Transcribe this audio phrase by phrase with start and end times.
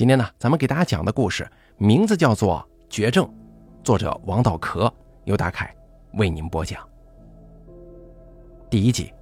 [0.00, 3.22] 今天呢，咱们给大家讲的故事名字叫做《绝症》，
[3.84, 4.90] 作者王道壳，
[5.24, 5.70] 由大凯
[6.14, 6.88] 为您播讲。
[8.70, 9.12] 第一集，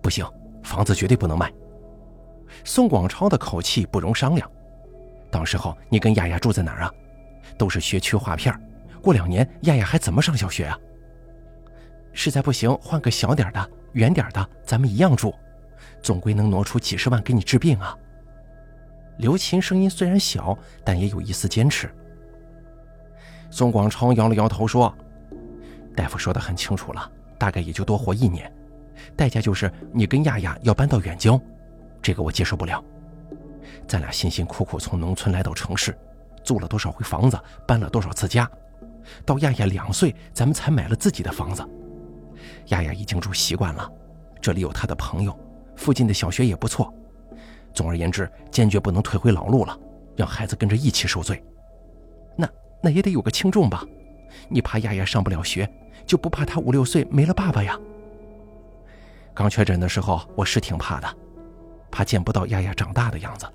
[0.00, 0.24] 不行，
[0.62, 1.52] 房子绝对不能卖。
[2.62, 4.48] 宋广超的口气不容商量。
[5.32, 6.94] 到时候你跟丫丫住在哪儿啊？
[7.58, 8.54] 都是学区划片
[9.02, 10.78] 过两年丫丫还怎么上小学啊？
[12.12, 15.34] 实在不行，换个小点的、远点的，咱们一样住，
[16.04, 17.98] 总归能挪出几十万给你治病啊。
[19.18, 21.92] 刘琴声音虽然小，但也有一丝坚持。
[23.50, 24.94] 宋广超摇了摇头说
[25.96, 28.50] ：“大夫说的很清楚了，大概也就多活一年，
[29.16, 31.40] 代价就是你跟亚亚要搬到远郊，
[32.00, 32.82] 这个我接受不了。
[33.88, 35.96] 咱俩辛辛苦苦从农村来到城市，
[36.44, 38.48] 租了多少回房子，搬了多少次家，
[39.26, 41.66] 到亚亚两岁，咱们才买了自己的房子。
[42.66, 43.90] 亚亚已经住习惯了，
[44.40, 45.36] 这里有他的朋友，
[45.74, 46.94] 附近的小学也不错。”
[47.78, 49.78] 总而言之，坚决不能退回老路了，
[50.16, 51.40] 让孩子跟着一起受罪。
[52.34, 52.48] 那
[52.82, 53.84] 那也得有个轻重吧？
[54.48, 55.70] 你怕丫丫上不了学，
[56.04, 57.78] 就不怕她五六岁没了爸爸呀？
[59.32, 61.06] 刚确诊的时候，我是挺怕的，
[61.88, 63.46] 怕见不到丫丫长大的样子。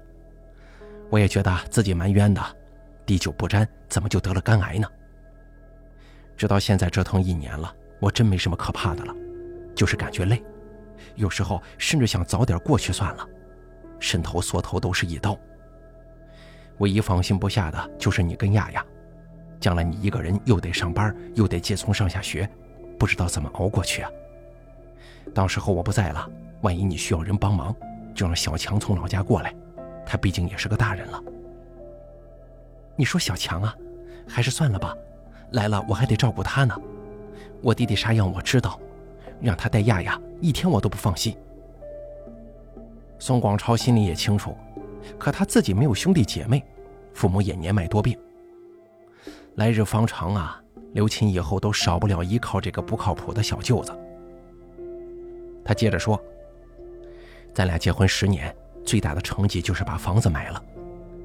[1.09, 2.41] 我也觉得自己蛮冤的，
[3.05, 4.87] 滴酒不沾，怎么就得了肝癌呢？
[6.37, 9.13] 直到现在折腾一年了，我真没什么可怕的了，
[9.75, 10.41] 就是感觉累，
[11.15, 13.27] 有时候甚至想早点过去算了。
[14.03, 15.37] 伸头缩头都是一刀。
[16.79, 18.85] 唯一放心不下的就是你跟亚亚，
[19.61, 22.47] 将来你一个人又得上班，又得接送上下学，
[22.99, 24.11] 不知道怎么熬过去啊。
[25.33, 26.29] 到时候我不在了，
[26.61, 27.73] 万一你需要人帮忙，
[28.13, 29.55] 就让小强从老家过来，
[30.05, 31.23] 他毕竟也是个大人了。
[32.97, 33.73] 你说小强啊，
[34.27, 34.93] 还是算了吧，
[35.51, 36.77] 来了我还得照顾他呢。
[37.61, 38.77] 我弟弟啥样我知道，
[39.39, 41.37] 让他带亚亚，一天我都不放心。
[43.23, 44.53] 宋广超心里也清楚，
[45.17, 46.61] 可他自己没有兄弟姐妹，
[47.13, 48.19] 父母也年迈多病，
[49.55, 50.61] 来日方长啊！
[50.91, 53.97] 刘琴以后都少不了依靠这个不靠谱的小舅子。
[55.63, 56.21] 他接着说
[57.55, 58.53] ：“咱俩结婚十年，
[58.83, 60.61] 最大的成绩就是把房子买了，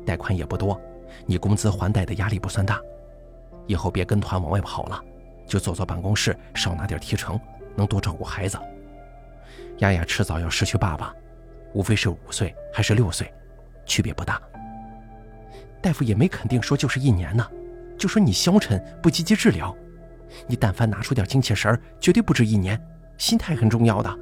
[0.06, 0.80] 贷款也不多，
[1.26, 2.80] 你工资还贷的压力不算大。
[3.66, 5.02] 以后别跟团往外跑了，
[5.48, 7.36] 就坐坐办公室，少拿点提成，
[7.74, 8.56] 能多照顾孩子。
[9.78, 11.12] 丫丫迟早要失去爸爸。”
[11.72, 13.32] 无非是五岁还是六岁，
[13.84, 14.40] 区别不大。
[15.80, 17.46] 大夫也没肯定说就是一年呢，
[17.96, 19.74] 就说你消沉不积极治疗，
[20.46, 22.80] 你但凡拿出点精气神儿，绝对不止一年。
[23.16, 24.18] 心态很重要的。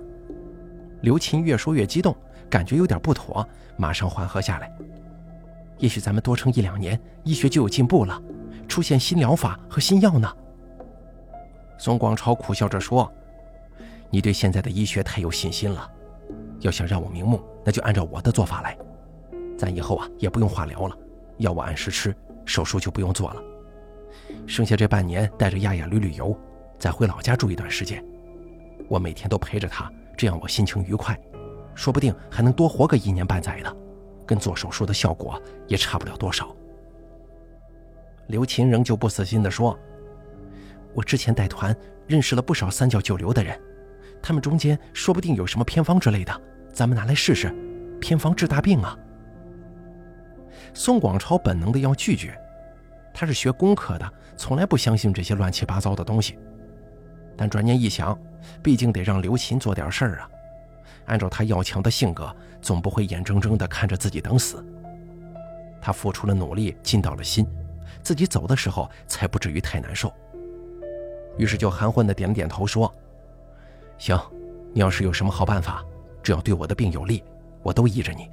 [1.02, 2.16] 刘琴越说越激动，
[2.48, 3.46] 感觉有点不妥，
[3.76, 4.70] 马上缓和下来。
[5.78, 8.20] 也许咱们多撑一两年，医学就有进步了，
[8.66, 10.34] 出现新疗法和新药呢。
[11.78, 13.12] 宋广超苦笑着说
[14.08, 15.90] ：“你对现在的医学太有信心了。”
[16.60, 18.76] 要想让我瞑目，那就按照我的做法来。
[19.56, 20.96] 咱以后啊也不用化疗了，
[21.38, 23.42] 药我按时吃，手术就不用做了。
[24.46, 26.36] 剩下这半年带着亚亚旅旅游，
[26.78, 28.04] 再回老家住一段时间。
[28.88, 31.18] 我每天都陪着她，这样我心情愉快，
[31.74, 33.76] 说不定还能多活个一年半载的，
[34.26, 36.54] 跟做手术的效果也差不了多少。
[38.28, 39.78] 刘琴仍旧不死心地说
[40.94, 43.60] ：“我之前带团认识了不少三教九流的人。”
[44.22, 46.40] 他们中间说不定有什么偏方之类的，
[46.72, 47.54] 咱们拿来试试，
[48.00, 48.98] 偏方治大病啊！
[50.74, 52.36] 宋广超本能的要拒绝，
[53.14, 56.38] 他是学工科的，从来不相信这些乱七八糟的东西。
[57.36, 58.18] 但转念一想，
[58.62, 60.28] 毕竟得让刘琴做点事儿啊。
[61.06, 64.64] 按照他要强的性格，总不会眼睁睁地看着自己等死。
[65.80, 67.46] 他付出了努力，尽到了心，
[68.02, 70.12] 自己走的时候才不至于太难受。
[71.38, 72.92] 于是就含混地点了点头，说。
[73.98, 74.18] 行，
[74.72, 75.84] 你要是有什么好办法，
[76.22, 77.22] 只要对我的病有利，
[77.62, 78.28] 我都依着你。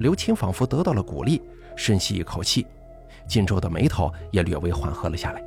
[0.00, 1.40] 刘青仿佛得到了鼓励，
[1.76, 2.66] 深吸一口气，
[3.26, 5.42] 紧皱的眉头也略微缓和了下来。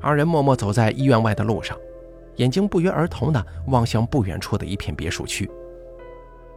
[0.00, 1.76] 二人默默走在医院外的路上，
[2.36, 5.50] 眼睛不约而同地望向不远处的一片别墅区。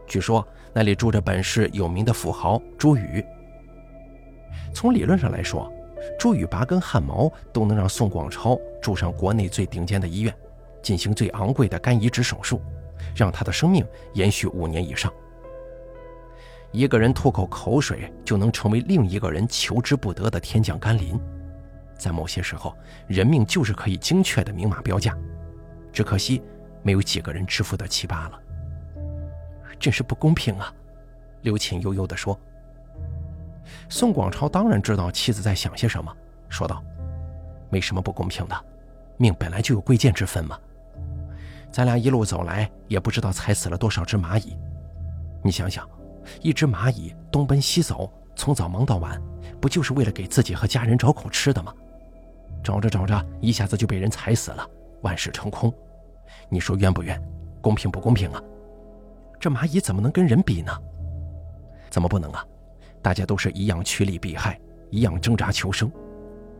[0.06, 3.24] 据说那里住着本市有名的富豪朱宇。
[4.72, 5.72] 从理论上来说，
[6.16, 10.32] 朱宇拔根汗毛都能让宋广超住上国内最顶尖的医院，
[10.82, 12.60] 进行最昂贵的肝移植手术，
[13.16, 13.84] 让他的生命
[14.14, 15.12] 延续五年以上。
[16.70, 21.18] 一个人吐口口水就能成为另一个人求之不得的天降甘霖，
[21.96, 22.76] 在某些时候，
[23.06, 25.16] 人命就是可以精确的明码标价，
[25.92, 26.42] 只可惜
[26.82, 28.40] 没有几个人支付得起罢了。
[29.78, 30.72] 真是不公平啊！
[31.42, 32.38] 刘琴悠悠地说。
[33.88, 36.14] 宋广超当然知道妻子在想些什么，
[36.48, 36.82] 说道
[37.70, 38.64] ：“没什么不公平的，
[39.16, 40.58] 命本来就有贵贱之分嘛。
[41.70, 44.56] 咱俩一路走来，也不知道踩死了多少只蚂蚁。
[45.42, 45.88] 你想想，
[46.40, 49.20] 一只蚂蚁东奔西走，从早忙到晚，
[49.60, 51.74] 不就是为了给自己和家人找口吃的吗？
[52.62, 54.66] 找着找着，一下子就被人踩死了，
[55.02, 55.72] 万事成空。
[56.48, 57.22] 你说冤不冤？
[57.60, 58.42] 公平不公平啊？
[59.38, 60.72] 这蚂蚁怎么能跟人比呢？
[61.90, 62.44] 怎么不能啊？
[63.08, 64.60] 大家都是一样趋利避害，
[64.90, 65.90] 一样挣扎求生，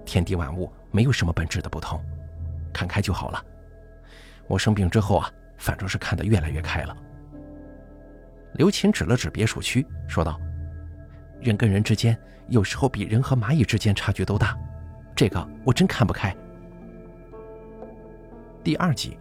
[0.07, 2.03] 天地万物没有什么本质的不同，
[2.73, 3.45] 看开就好了。
[4.47, 6.97] 我生病之后啊，反正是看得越来越开了。
[8.55, 10.41] 刘琴指了指别墅区，说道
[11.39, 12.19] ：“人跟人之间，
[12.49, 14.57] 有时候比人和蚂蚁之间差距都大，
[15.15, 16.35] 这个我真看不开。”
[18.65, 19.19] 第二集。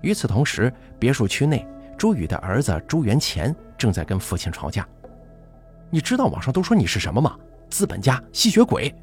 [0.00, 1.64] 与此同时，别墅区内，
[1.96, 4.84] 朱宇的儿子朱元乾正在跟父亲吵架。
[5.90, 7.36] 你知道网上都说你是什么吗？
[7.68, 8.94] 资本家、吸血鬼。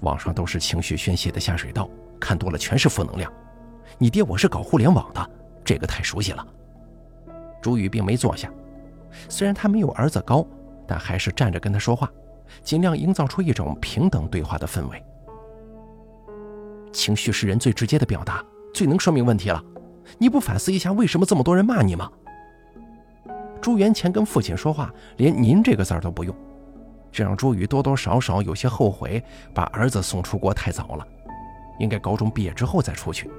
[0.00, 1.88] 网上都是情绪宣泄的下水道，
[2.20, 3.32] 看多了全是负能量。
[3.98, 5.30] 你爹我是搞互联网的，
[5.64, 6.44] 这个太熟悉了。
[7.60, 8.50] 朱宇并没坐下，
[9.28, 10.44] 虽然他没有儿子高，
[10.86, 12.10] 但还是站着跟他说话，
[12.64, 15.04] 尽量营造出一种平等对话的氛围。
[16.92, 18.44] 情绪是人最直接的表达，
[18.74, 19.62] 最能说明问题了。
[20.18, 22.10] 你不反思一下，为什么这么多人骂你吗？
[23.62, 26.34] 朱元乾跟父亲说话，连“您”这个字儿都不用，
[27.12, 29.22] 这让朱宇多多少少有些后悔，
[29.54, 31.06] 把儿子送出国太早了，
[31.78, 33.30] 应该高中毕业之后再出去，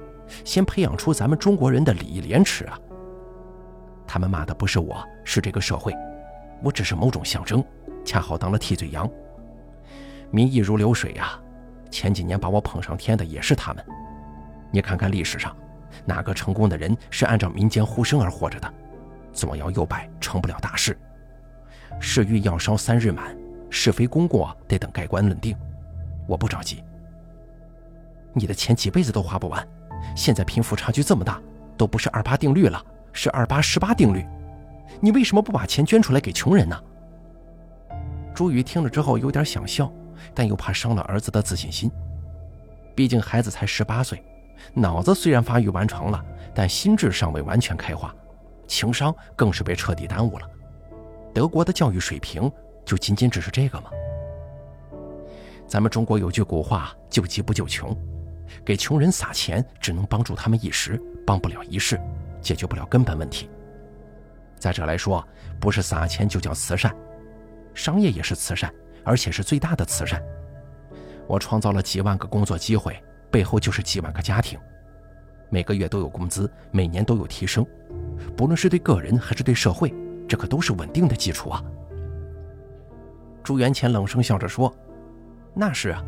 [0.42, 2.78] 先培养出咱们中国人的礼义廉耻啊。
[4.06, 5.94] 他们骂的不是我，是这个社会，
[6.62, 7.62] 我只是某种象征，
[8.02, 9.06] 恰好当了替罪羊。
[10.30, 11.38] 民意如流水呀，
[11.90, 13.84] 前几年把我捧上天的也是他们。
[14.70, 15.54] 你看看历史上，
[16.06, 18.72] 哪个成功的人是按照民间呼声而活着的？
[19.34, 20.96] 左摇右摆成不了大事，
[22.00, 23.36] 是欲要烧三日满，
[23.68, 25.54] 是非功过得等盖棺论定。
[26.26, 26.82] 我不着急，
[28.32, 29.66] 你的钱几辈子都花不完，
[30.16, 31.38] 现在贫富差距这么大，
[31.76, 32.82] 都不是二八定律了，
[33.12, 34.24] 是二八十八定律。
[35.00, 36.80] 你为什么不把钱捐出来给穷人呢？
[38.34, 39.92] 朱宇听了之后有点想笑，
[40.32, 41.90] 但又怕伤了儿子的自信心。
[42.94, 44.22] 毕竟孩子才十八岁，
[44.72, 48.14] 脑子虽然发育完成了，但心智尚未完全开化。
[48.66, 50.48] 情商更是被彻底耽误了。
[51.32, 52.50] 德国的教育水平
[52.84, 53.90] 就仅仅只是这个吗？
[55.66, 57.96] 咱们中国有句古话：“救急不救穷”，
[58.64, 61.98] 给穷人撒钱只能帮助他们一时，帮不了一世，
[62.40, 63.48] 解决不了根本问题。
[64.58, 65.26] 再者来说，
[65.58, 66.94] 不是撒钱就叫慈善，
[67.74, 68.72] 商业也是慈善，
[69.04, 70.22] 而且是最大的慈善。
[71.26, 74.58] 我创造了几万个工作机会，背后就是几万个家庭。
[75.50, 77.66] 每个月都有工资，每年都有提升，
[78.36, 79.92] 不论是对个人还是对社会，
[80.28, 81.62] 这可都是稳定的基础啊。
[83.42, 84.74] 朱元乾冷声笑着说
[85.54, 86.02] ：“那是啊，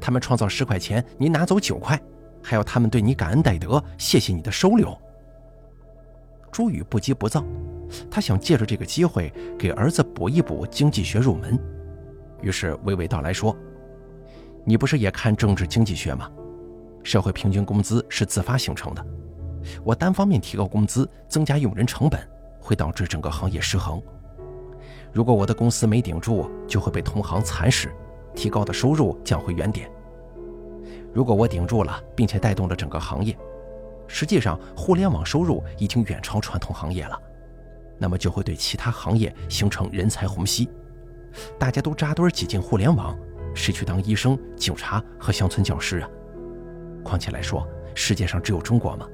[0.00, 2.00] 他们创造十块钱，你拿走九块，
[2.42, 4.96] 还要他们对你感恩戴德，谢谢你的收留。”
[6.50, 7.44] 朱宇不急不躁，
[8.10, 11.56] 他想借着这个机会给儿子补一补经济学入门，
[12.42, 13.56] 于是娓娓道来说
[14.66, 16.28] ：“你不是也看政治经济学吗？”
[17.04, 19.06] 社会平均工资是自发形成的，
[19.84, 22.20] 我单方面提高工资，增加用人成本，
[22.60, 24.02] 会导致整个行业失衡。
[25.12, 27.92] 如果我的公司没顶住，就会被同行蚕食，
[28.34, 29.90] 提高的收入降回原点。
[31.12, 33.36] 如果我顶住了，并且带动了整个行业，
[34.06, 37.20] 实际上互联网收入已经远超传统行业了，
[37.98, 40.68] 那么就会对其他行业形成人才虹吸，
[41.58, 43.18] 大家都扎堆挤进互联网，
[43.54, 46.08] 谁去当医生、警察和乡村教师啊？
[47.02, 49.08] 况且来说，世界上只有中国吗？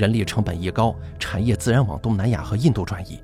[0.00, 3.22] 人力成本一高，产业自然往东南亚和印度转移。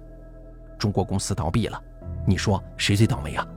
[0.76, 1.82] 中国公司倒闭了，
[2.26, 3.48] 你说谁最倒霉啊？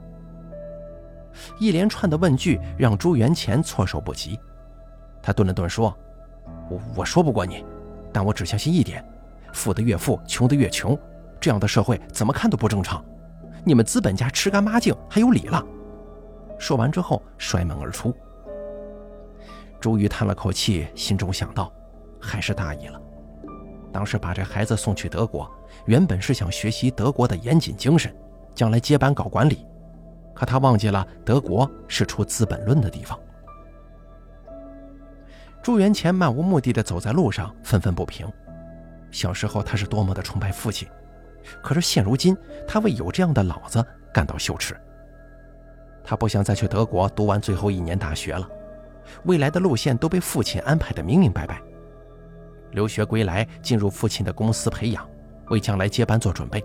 [1.58, 4.40] 一连串的问句让朱元乾措手不及。
[5.22, 5.94] 他顿了顿说
[6.70, 7.62] ：“我我说不过你，
[8.10, 9.04] 但我只相信一点：
[9.52, 10.98] 富的越富，穷的越穷。
[11.38, 13.04] 这样的社会怎么看都不正常。
[13.64, 15.62] 你们资本家吃干抹净，还有理了。”
[16.58, 18.16] 说完之后，摔门而出。
[19.78, 21.70] 朱宇叹了口气，心中想到，
[22.18, 22.99] 还是大意了。
[23.92, 25.50] 当时把这孩子送去德国，
[25.86, 28.14] 原本是想学习德国的严谨精神，
[28.54, 29.66] 将来接班搞管理。
[30.34, 33.18] 可他忘记了，德国是出《资本论》的地方。
[35.62, 38.26] 朱元乾漫无目的的走在路上，愤愤不平。
[39.10, 40.88] 小时候他是多么的崇拜父亲，
[41.62, 44.74] 可是现如今，他为有这样的老子感到羞耻。
[46.02, 48.48] 他不想再去德国读完最后一年大学了。
[49.24, 51.60] 未来的路线都被父亲安排的明明白白。
[52.72, 55.08] 留学归来，进入父亲的公司培养，
[55.48, 56.64] 为将来接班做准备，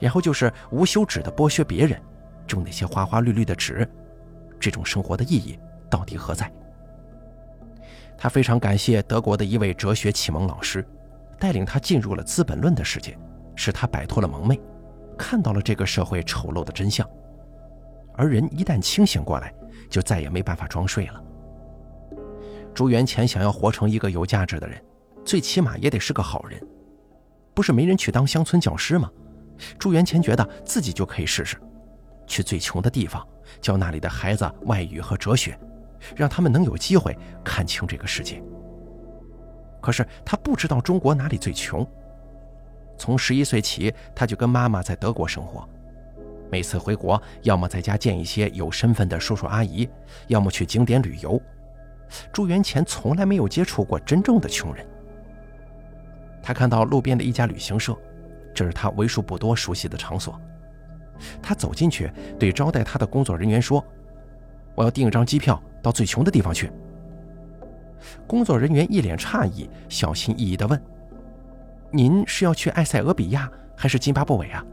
[0.00, 2.00] 然后就是无休止的剥削别人，
[2.46, 3.88] 挣那些花花绿绿的纸。
[4.60, 6.50] 这种生活的意义到底何在？
[8.16, 10.84] 他非常感谢德国的一位哲学启蒙老师，
[11.38, 13.16] 带领他进入了《资本论》的世界，
[13.54, 14.60] 使他摆脱了蒙昧，
[15.16, 17.08] 看到了这个社会丑陋的真相。
[18.14, 19.54] 而人一旦清醒过来，
[19.88, 21.22] 就再也没办法装睡了。
[22.74, 24.82] 朱元潜想要活成一个有价值的人，
[25.28, 26.58] 最起码也得是个好人。
[27.52, 29.10] 不是没人去当乡村教师吗？
[29.78, 31.58] 朱元潜觉得自己就可以试试，
[32.26, 33.22] 去最穷的地方
[33.60, 35.58] 教那里的孩子外语和哲学，
[36.16, 38.42] 让他们能有机会看清这个世界。
[39.82, 41.86] 可是他不知道中国哪里最穷。
[42.96, 45.68] 从十一岁起，他就跟妈妈在德国生活，
[46.50, 49.86] 每次回国，要么在家见一些有身份的叔叔阿姨，
[50.28, 51.38] 要么去景点旅游。
[52.32, 54.86] 朱元潜从来没有接触过真正的穷人。
[56.42, 57.96] 他看到路边的一家旅行社，
[58.54, 60.40] 这是他为数不多熟悉的场所。
[61.42, 63.84] 他走进去，对招待他的工作人员说
[64.74, 66.70] ：“我要订一张机票到最穷的地方去。”
[68.26, 70.80] 工作人员一脸诧异，小心翼翼地问
[71.90, 74.64] ：“您是要去埃塞俄比亚还是津巴布韦啊？”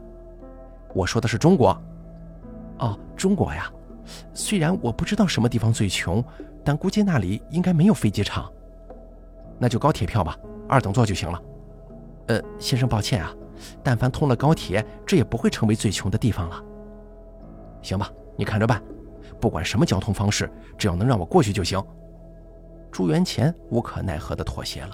[0.94, 1.76] 我说的是中国。
[2.78, 3.70] 哦，中国呀。
[4.32, 6.24] 虽然我不知道什么地方最穷，
[6.64, 8.48] 但估计那里应该没有飞机场。
[9.58, 11.42] 那就高铁票吧，二等座就行了。
[12.26, 13.34] 呃，先生，抱歉啊，
[13.82, 16.62] 但凡通了高铁，这也不会成为最穷的地方了。
[17.82, 18.82] 行吧，你看着办。
[19.40, 21.82] 不管什么交通方式，只要能让我过去就行。
[22.90, 24.90] 朱元潜无可奈何地妥协了。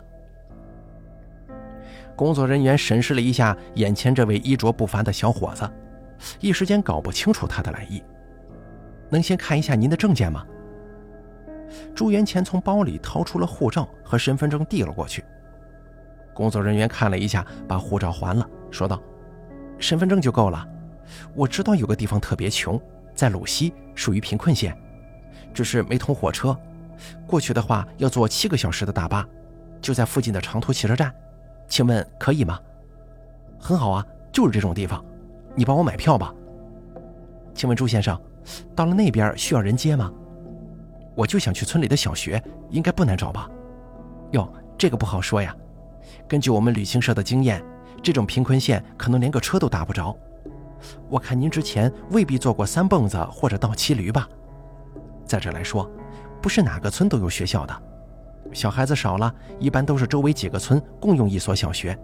[2.17, 5.71] 工作人员审视了一下眼前这位衣着不凡的小伙子，
[6.41, 8.03] 一时间搞不清楚他的来意。
[9.09, 10.45] 能先看一下您的证件吗？
[11.95, 15.25] 朱元潜从包里掏出了护照和身份证，递了过去。
[16.35, 19.01] 工作人员看了一下，把护照还了，说道
[19.79, 20.67] ：“身份证就够了。
[21.35, 22.81] 我知道有个地方特别穷，
[23.15, 24.77] 在鲁西，属于贫困县，
[25.53, 26.57] 只是没通火车。
[27.27, 29.27] 过去的话要坐七个小时的大巴，
[29.81, 31.13] 就在附近的长途汽车站。
[31.69, 32.59] 请问可以吗？
[33.59, 35.05] 很好啊，就是这种地方。
[35.55, 36.35] 你帮我买票吧。
[37.55, 38.19] 请问朱先生，
[38.75, 40.11] 到了那边需要人接吗？
[41.15, 43.51] 我就想去村里的小学，应该不难找吧？
[44.31, 45.55] 哟，这个不好说呀。”
[46.29, 47.63] 根据我们旅行社的经验，
[48.03, 50.17] 这种贫困县可能连个车都打不着。
[51.09, 54.29] 我看您之前未必坐过三蹦子或者倒骑驴吧？
[55.25, 55.89] 再者来说，
[56.41, 57.83] 不是哪个村都有学校的，
[58.53, 61.97] 小孩子少了，一般都是周围几个村共用一所小学，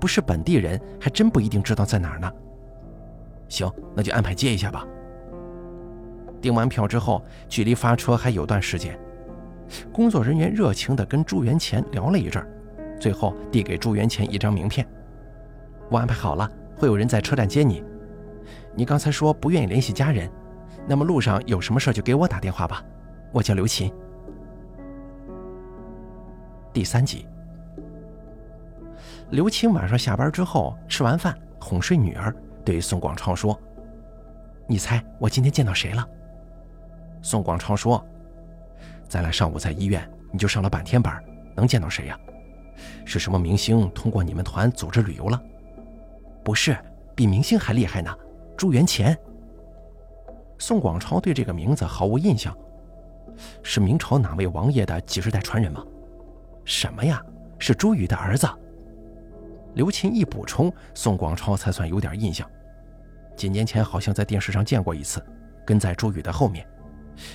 [0.00, 2.32] 不是本地人还真不一定知道在哪儿呢。
[3.48, 4.86] 行，那就安排接一下吧。
[6.40, 8.98] 订完票之后，距离发车还有段时间，
[9.92, 12.48] 工作人员热情地跟朱元潜聊了一阵儿。
[12.98, 14.86] 最后递给朱元潜一张名片，
[15.90, 17.84] 我安排好了，会有人在车站接你。
[18.74, 20.30] 你刚才说不愿意联系家人，
[20.86, 22.82] 那么路上有什么事就给我打电话吧。
[23.32, 23.92] 我叫刘琴。
[26.72, 27.26] 第三集，
[29.30, 32.34] 刘琴晚上下班之后吃完饭哄睡女儿，
[32.64, 33.58] 对宋广超说
[34.66, 36.06] ：“你猜我今天见到谁了？”
[37.22, 38.04] 宋广超说
[39.08, 41.22] ：“咱俩上午在医院，你就上了半天班，
[41.54, 42.18] 能见到谁呀？”
[43.04, 45.42] 是什么明星通过你们团组织旅游了？
[46.42, 46.76] 不是，
[47.14, 48.14] 比明星还厉害呢。
[48.56, 49.16] 朱元潜。
[50.58, 52.56] 宋广超对这个名字毫无印象，
[53.62, 55.84] 是明朝哪位王爷的几十代传人吗？
[56.64, 57.22] 什么呀？
[57.58, 58.48] 是朱宇的儿子。
[59.74, 62.48] 刘琴一补充，宋广超才算有点印象。
[63.36, 65.24] 几年前好像在电视上见过一次，
[65.66, 66.64] 跟在朱宇的后面，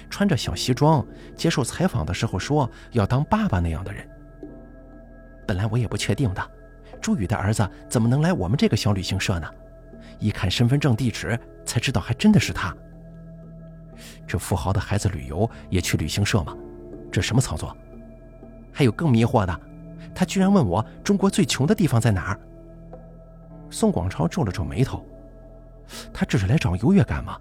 [0.10, 4.08] 穿着小西装，接受采访的时候说要当爸爸那样的人。
[5.50, 6.52] 本来我也不确定的，
[7.02, 9.50] 朱宇的儿子怎么能来我们这个小旅行社呢？
[10.20, 12.72] 一看身份证地址，才知道还真的是他。
[14.28, 16.56] 这富豪的孩子旅游也去旅行社吗？
[17.12, 17.76] 这什么操作？
[18.72, 19.60] 还有更迷惑的，
[20.14, 22.40] 他居然问我中国最穷的地方在哪儿。
[23.72, 25.04] 宋广超皱了皱眉头，
[26.14, 27.40] 他这是来找优越感吗？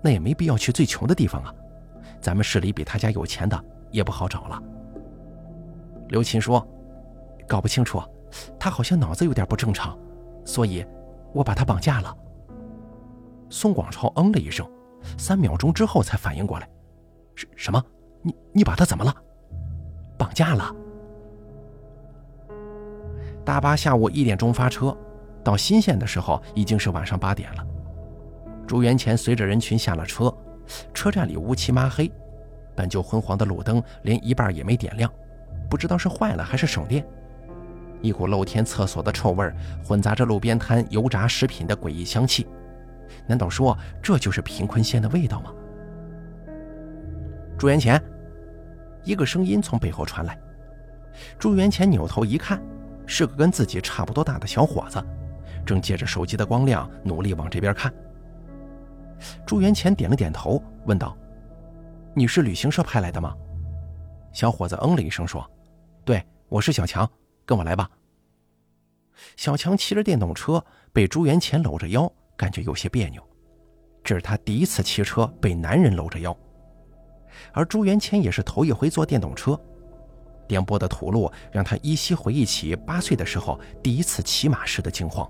[0.00, 1.54] 那也没必要去最穷的地方啊，
[2.18, 4.58] 咱们市里比他家有钱的也不好找了。
[6.08, 6.66] 刘琴说。
[7.48, 8.02] 搞不清楚，
[8.58, 9.98] 他好像脑子有点不正常，
[10.44, 10.84] 所以，
[11.32, 12.16] 我把他绑架了。
[13.50, 14.66] 宋广超嗯了一声，
[15.18, 16.68] 三秒钟之后才反应过来，
[17.34, 17.84] 什什么？
[18.22, 19.14] 你你把他怎么了？
[20.16, 20.74] 绑架了。
[23.44, 24.96] 大巴下午一点钟发车，
[25.42, 27.66] 到新县的时候已经是晚上八点了。
[28.66, 30.32] 朱元潜随着人群下了车，
[30.94, 32.10] 车站里乌漆麻黑，
[32.74, 35.12] 本就昏黄的路灯连一半也没点亮，
[35.68, 37.04] 不知道是坏了还是省电。
[38.02, 39.50] 一股露天厕所的臭味
[39.82, 42.46] 混杂着路边摊油炸食品的诡异香气，
[43.26, 45.52] 难道说这就是贫困县的味道吗？
[47.56, 48.02] 朱元潜，
[49.04, 50.36] 一个声音从背后传来。
[51.38, 52.60] 朱元潜扭头一看，
[53.06, 55.00] 是个跟自己差不多大的小伙子，
[55.64, 57.92] 正借着手机的光亮努力往这边看。
[59.46, 61.16] 朱元乾点了点头，问道
[62.14, 63.32] ：“你是旅行社派来的吗？”
[64.32, 65.48] 小伙子嗯了一声说
[66.04, 67.08] ：“对，我是小强，
[67.44, 67.90] 跟我来吧。”
[69.36, 73.22] 小强骑着电动车，被朱元乾搂着腰，感觉有些别扭。
[74.02, 76.36] 这是他第一次骑车被男人搂着腰，
[77.52, 79.58] 而朱元乾也是头一回坐电动车。
[80.48, 85.26] 颠簸的土路让他依稀回忆起八岁的时候第一次骑马时的惊慌。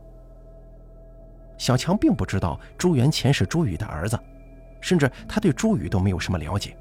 [1.59, 4.19] 小强并不知道朱元乾是朱宇的儿子，
[4.81, 6.77] 甚至他对朱宇都没有什么了解。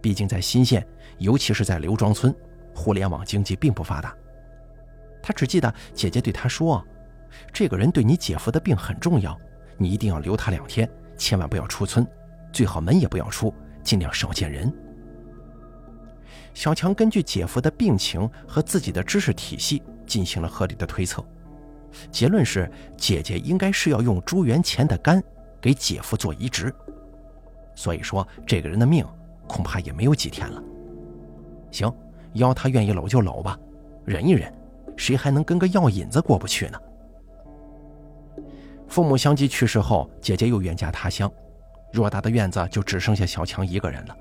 [0.00, 0.86] 毕竟在新县，
[1.18, 2.34] 尤其是在刘庄村，
[2.72, 4.16] 互联网经济并不发达。
[5.24, 6.84] 他只记得姐姐对他说
[7.50, 9.34] ：“这个人对你姐夫的病很重要，
[9.78, 12.06] 你一定要留他两天，千万不要出村，
[12.52, 13.52] 最好门也不要出，
[13.82, 14.70] 尽量少见人。”
[16.52, 21.24] 小强根据姐夫的病情和自己的知识体系进行了合理的推测，
[22.10, 25.24] 结论是姐姐应该是要用朱元乾的肝
[25.58, 26.70] 给姐夫做移植，
[27.74, 29.06] 所以说这个人的命
[29.48, 30.62] 恐怕也没有几天了。
[31.70, 31.90] 行，
[32.34, 33.58] 要他愿意搂就搂吧，
[34.04, 34.52] 忍一忍。
[34.96, 36.78] 谁还能跟个药引子过不去呢？
[38.88, 41.30] 父母相继去世后，姐姐又远嫁他乡，
[41.92, 44.16] 偌大的院子就只剩下小强一个人了。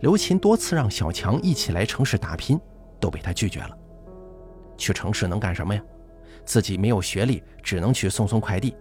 [0.00, 2.60] 刘琴多次让小强一起来城市打拼，
[3.00, 3.76] 都被他拒绝了。
[4.76, 5.82] 去城市能干什么呀？
[6.44, 8.76] 自己没有学历，只能去送送快递，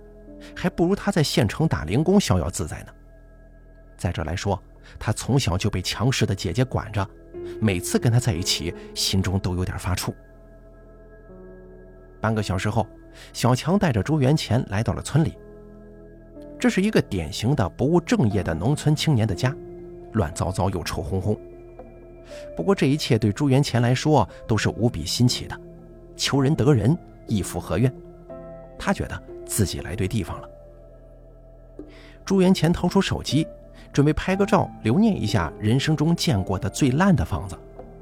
[0.55, 2.93] 还不如他在县城打零工逍遥自在呢。
[3.97, 4.61] 再者来说，
[4.99, 7.07] 他从小就被强势的姐姐管着，
[7.59, 10.13] 每次跟他在一起，心中都有点发怵。
[12.25, 12.87] 半个小时后，
[13.33, 15.37] 小强带着朱元乾来到了村里。
[16.57, 19.55] 这是一个典型的不务正业的农村青年的家，
[20.13, 21.37] 乱糟糟又臭烘烘。
[22.57, 25.55] 不过这一切对朱元乾来说都是无比新奇的，
[26.15, 27.93] 求人得人，亦复何怨？
[28.79, 30.49] 他觉得自己来对地方了。
[32.25, 33.45] 朱元乾掏出手机，
[33.93, 37.55] 准备拍个照留念一下人生中见过的最烂的房子，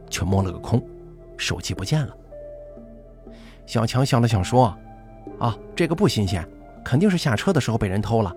[0.10, 0.82] 却摸了个空，
[1.36, 2.16] 手机不见了。
[3.66, 4.76] 小强想了想说
[5.40, 6.48] ：“啊，这个不新鲜，
[6.84, 8.36] 肯定是下车的时候被人偷了。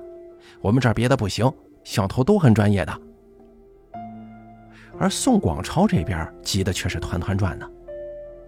[0.61, 1.51] 我们这儿别的不行，
[1.85, 3.01] 小偷都很专业的。”
[4.99, 7.69] 而宋广超这边急得却是团团转呢。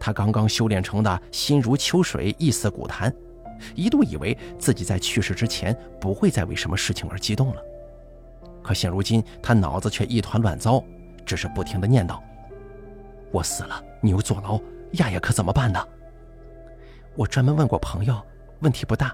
[0.01, 3.13] 他刚刚修炼成的心如秋水，意似古潭，
[3.75, 7.63] 一度以为自己在去世之前不会再为什么事情而激动了。
[8.63, 10.83] 可现如今，他脑子却一团乱糟，
[11.27, 12.19] 只是不停的念叨
[13.33, 14.59] ：“我死了，你又坐牢，
[14.93, 15.85] 亚亚可怎么办呢？”
[17.19, 18.25] 我专门问过朋友，
[18.61, 19.13] 问题不大。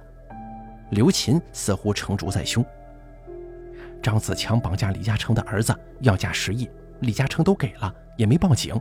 [0.90, 2.62] 刘琴似乎成竹在胸。
[4.02, 6.68] 张子强绑架李嘉诚的儿子，要价十亿，
[7.00, 8.78] 李嘉诚都给了，也没报警。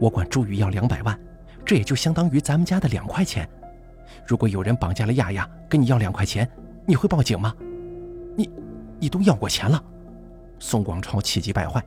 [0.00, 1.16] 我管朱宇要两百万，
[1.64, 3.48] 这也就相当于咱们家的两块钱。
[4.26, 6.50] 如果有人绑架了亚亚，跟你要两块钱，
[6.84, 7.54] 你会报警吗？
[8.36, 8.50] 你，
[8.98, 9.80] 你都要过钱了。
[10.58, 11.80] 宋广超气急败坏。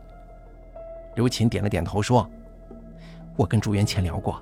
[1.16, 2.26] 刘琴点了点头说
[3.36, 4.42] ：“我跟朱元乾聊过。”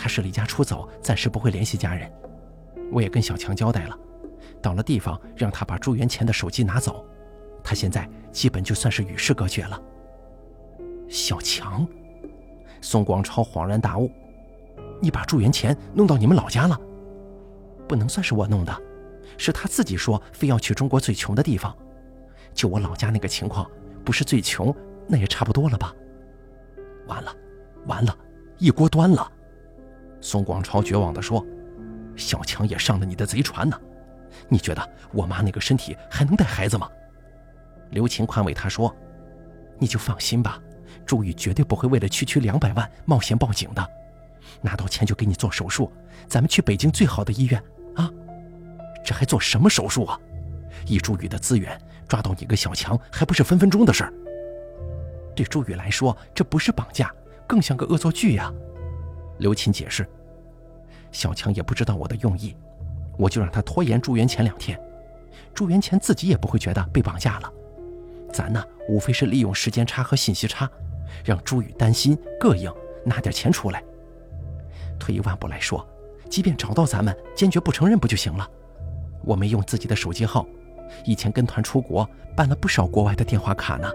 [0.00, 2.10] 他是离家出走，暂时不会联系家人。
[2.90, 3.98] 我也跟小强交代了，
[4.62, 7.04] 到了地方让他把朱元乾的手机拿走。
[7.62, 9.78] 他现在基本就算是与世隔绝了。
[11.06, 11.86] 小强，
[12.80, 14.10] 宋广超恍然大悟
[15.02, 16.80] ：“你把朱元乾弄到你们老家了？
[17.86, 18.74] 不能算是我弄的，
[19.36, 21.76] 是他自己说非要去中国最穷的地方。
[22.54, 23.70] 就我老家那个情况，
[24.02, 24.74] 不是最穷，
[25.06, 25.94] 那也差不多了吧？
[27.06, 27.36] 完了，
[27.86, 28.16] 完了，
[28.56, 29.30] 一锅端了。”
[30.20, 31.44] 宋广超绝望地说
[32.16, 33.78] ：“小强也上了你的贼船呢，
[34.48, 36.88] 你觉得我妈那个身体还能带孩子吗？”
[37.90, 38.94] 刘琴宽慰他说
[39.78, 40.60] ：“你就放心吧，
[41.06, 43.84] 朱宇绝对不会为了区区两百万冒险报警的，
[44.60, 45.90] 拿到钱就给你做手术，
[46.28, 47.62] 咱们去北京最好的医院
[47.96, 48.10] 啊！
[49.04, 50.18] 这还做什么手术啊？
[50.86, 54.12] 以朱宇的资源抓到你个小强还不是分分钟的事儿？
[55.34, 57.12] 对朱宇来说，这不是绑架，
[57.46, 58.52] 更像个恶作剧呀。”
[59.40, 60.06] 刘琴解释
[61.10, 62.54] ：“小强也不知道我的用意，
[63.18, 64.80] 我就让他拖延朱元前两天，
[65.54, 67.52] 朱元前自己也不会觉得被绑架了。
[68.32, 70.70] 咱呢，无非是利用时间差和信息差，
[71.24, 72.72] 让朱宇担心膈应，
[73.04, 73.82] 拿点钱出来。
[74.98, 75.86] 退一万步来说，
[76.28, 78.46] 即便找到咱们，坚决不承认不就行了？
[79.24, 80.46] 我没用自己的手机号，
[81.04, 83.90] 以前跟团出国办了不少国外的电话卡呢。”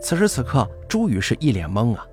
[0.00, 2.06] 此时此刻，朱宇是一脸懵啊。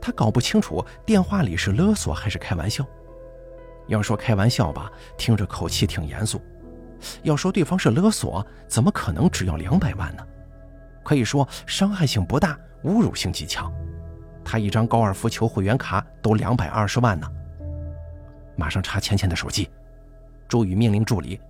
[0.00, 2.84] 他搞不清楚电话里是勒索还是开玩笑。
[3.88, 6.38] 要说开玩笑吧，听着口气挺严肃；
[7.22, 10.26] 要说对方是勒索，怎么可能只要两百万呢？
[11.04, 13.72] 可以说伤害性不大，侮辱性极强。
[14.44, 17.28] 他一张高尔夫球会员卡都两百二十万呢。
[18.56, 19.68] 马上查钱钱的手机。
[20.48, 21.40] 朱宇命令助理：“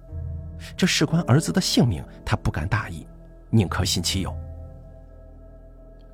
[0.77, 3.07] 这事关儿子的性命，他不敢大意，
[3.51, 4.35] 宁可信其有。”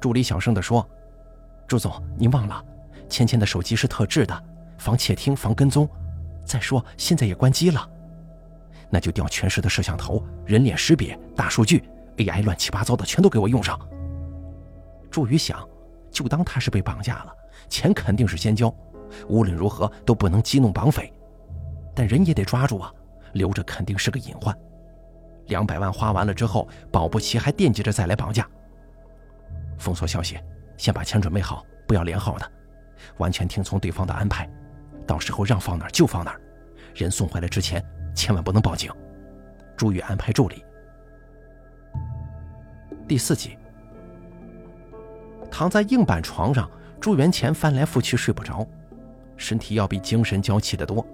[0.00, 0.88] 助理小声地说
[1.68, 2.64] ：“朱总，您忘了，
[3.10, 4.44] 芊芊的手机是特制的，
[4.78, 5.86] 防窃听、防跟踪。
[6.42, 7.86] 再说现在也关机了，
[8.88, 11.84] 那就调全市的摄像头、人脸识别、大数据、
[12.16, 13.78] AI，乱七八糟的全都给我用上。”
[15.12, 15.68] 朱宇想，
[16.10, 17.32] 就当他是被绑架了，
[17.68, 18.74] 钱肯定是先交，
[19.28, 21.12] 无论如何都不能激怒绑匪。
[21.94, 22.90] 但人也得抓住啊，
[23.34, 24.56] 留着肯定是个隐患。
[25.48, 28.48] 两百万花完了之后，保不齐还惦记着再来绑架。
[29.78, 30.38] 封锁消息，
[30.78, 32.50] 先把钱准备好，不要连号的，
[33.18, 34.48] 完全听从对方的安排。
[35.06, 36.40] 到时候让放哪儿就放哪儿，
[36.94, 38.90] 人送回来之前千万不能报警。
[39.76, 40.64] 朱宇安排助理。
[43.06, 43.56] 第四集，
[45.50, 48.66] 躺在硬板床上，朱元乾翻来覆去睡不着，
[49.36, 51.04] 身体要比精神娇气得多。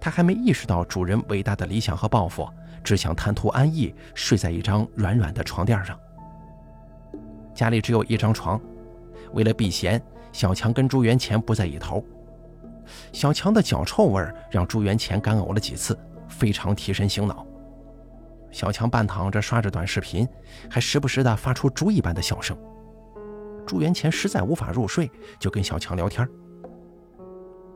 [0.00, 2.48] 他还没意识到主人伟大的理想和抱负，
[2.82, 5.98] 只想贪图安逸，睡在一张软软的床垫上。
[7.54, 8.60] 家里只有一张床，
[9.32, 10.00] 为了避嫌，
[10.32, 12.04] 小强跟朱元乾不在一头。
[13.12, 17.46] 小强的脚臭味让朱元乾干呕了几次，非常提神醒脑。
[18.50, 20.26] 小强半躺着刷着短视频，
[20.68, 22.56] 还时不时的发出猪一般的笑声。
[23.64, 26.28] 朱元乾实在无法入睡，就跟小强聊天：“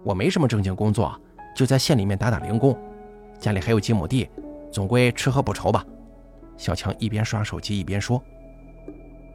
[0.02, 1.16] 我没什么正经工作。”
[1.54, 2.76] 就在县里面打打零工，
[3.38, 4.28] 家里还有几亩地，
[4.72, 5.86] 总归吃喝不愁吧。
[6.56, 8.20] 小强一边刷手机一边说：“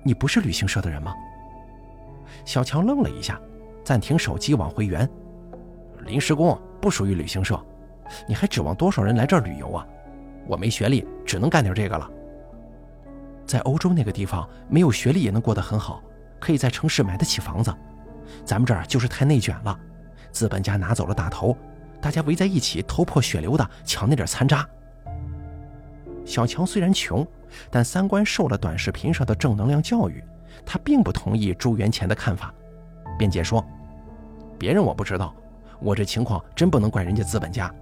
[0.04, 1.16] 你不是旅行社的人吗？”
[2.46, 3.40] 小强愣了一下，
[3.84, 5.10] 暂停手机往回圆
[6.06, 7.60] ：“临时工不属于旅行社，
[8.28, 9.86] 你还指望多少人来这儿旅游啊？
[10.48, 12.10] 我没学历，只能干点这个了。
[13.46, 16.02] 在欧洲那个地方，没有学历也能过得很好，
[16.40, 17.74] 可以在城市买得起房子。
[18.46, 19.80] 咱们这儿就是太内卷了，
[20.32, 21.56] 资本家拿走了大头。”
[22.02, 24.66] 大家围在一起，头破血流的抢那点残渣。
[26.24, 27.28] 小强虽然穷，
[27.70, 30.24] 但三观受了短视频上的正能量教育，
[30.66, 32.54] 他并不同意朱元乾的看法，
[33.18, 33.64] 辩解说
[34.58, 35.34] ：“别人我不知道，
[35.80, 37.74] 我这情况真不能怪人家资本家，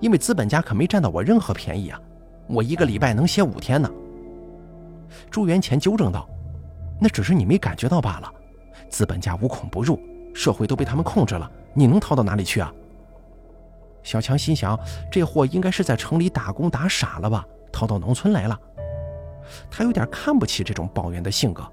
[0.00, 2.00] 因为资本家可没占到我任何便宜啊！
[2.46, 3.90] 我一个礼拜能歇五天呢。”
[5.30, 6.28] 朱元乾纠正道
[7.00, 8.32] ：“那只是你没感觉到罢了，
[8.88, 9.98] 资本家无孔不入，
[10.34, 12.72] 社会都被他们控制了，你能逃到哪里去啊？”
[14.02, 14.78] 小强心想
[15.12, 18.58] ：“这货应该是在城里打工打傻了吧，逃到农村来了。”
[19.68, 21.66] 他有点看不起这种抱怨的性格。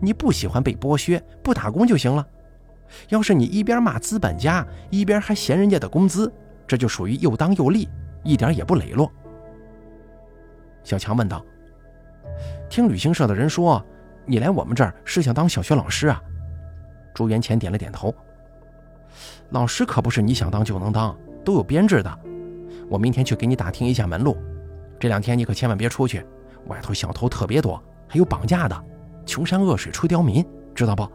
[0.00, 2.26] 你不喜欢被剥削，不打工就行了。
[3.08, 6.32] 要是你一边骂资本家，一边还嫌人家的工资，
[6.66, 7.88] 这就属于又当又立，
[8.22, 9.10] 一点也不磊落。
[10.82, 11.44] 小强问道
[12.70, 13.84] ：“听旅行社的人说，
[14.24, 16.22] 你来我们这儿是想当小学老师啊？”
[17.12, 18.14] 朱元乾点了点头
[19.50, 22.18] ：“老师可不是你想当就能当。”都有编制的，
[22.90, 24.36] 我明天去给你打听一下门路。
[25.00, 26.22] 这两天你可千万别出去，
[26.66, 28.84] 外头小偷特别多，还有绑架的，
[29.28, 30.42] 穷山恶水出刁民，
[30.74, 31.06] 知道不？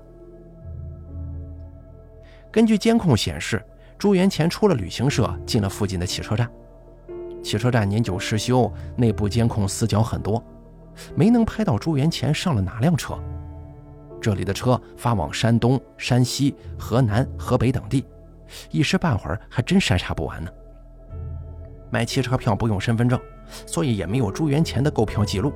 [2.52, 3.60] 根据监控显示，
[3.98, 6.48] 朱元前出了旅行社，进了附近的汽车站。
[7.42, 10.42] 汽车站年久失修，内部监控死角很多，
[11.16, 13.18] 没能拍到朱元前上了哪辆车。
[14.22, 18.06] 这里的车发往山东、山西、河南、河北等地。
[18.70, 20.52] 一时半会儿还真筛查不完呢。
[21.90, 23.20] 买汽车票不用身份证，
[23.66, 25.52] 所以也没有朱元前的购票记录。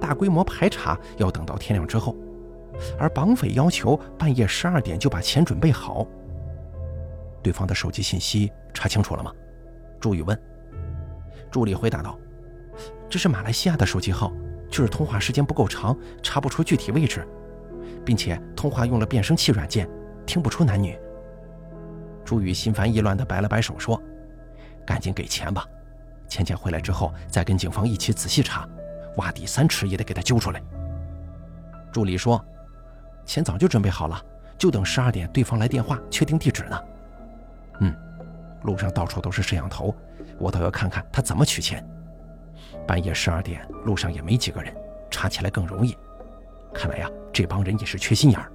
[0.00, 2.16] 大规模排查要等到天亮之后，
[2.98, 6.06] 而绑匪要求半夜十二点就把钱准备好。
[7.42, 9.32] 对方的手机信息查清楚了吗？
[10.00, 10.38] 朱宇问。
[11.50, 12.18] 助理回答道
[13.08, 14.32] ：“这是马来西亚的手机号，
[14.68, 17.26] 就是通话时间不够长，查不出具体位置，
[18.04, 19.88] 并且通话用了变声器软件，
[20.26, 20.98] 听不出男女。”
[22.24, 24.02] 朱宇心烦意乱地摆了摆手，说
[24.84, 25.64] ：“赶紧给钱吧，
[26.28, 28.68] 钱钱回来之后再跟警方一起仔细查，
[29.16, 30.62] 挖地三尺也得给他揪出来。”
[31.92, 32.42] 助理说
[33.26, 34.20] ：“钱早就准备好了，
[34.56, 36.80] 就等十二点对方来电话确定地址呢。
[37.80, 37.94] ”“嗯，
[38.62, 39.94] 路上到处都是摄像头，
[40.38, 41.86] 我倒要看看他怎么取钱。
[42.86, 44.74] 半夜十二点，路上也没几个人，
[45.10, 45.96] 查起来更容易。
[46.72, 48.50] 看来呀，这帮人也是缺心眼儿。”